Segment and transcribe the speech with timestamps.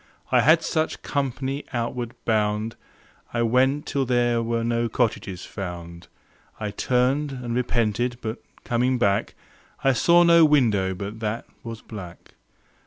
[0.31, 2.75] I had such company outward bound.
[3.35, 6.07] I went till there were no cottages found.
[6.59, 9.35] I turned and repented, but coming back
[9.83, 12.31] I saw no window but that was black.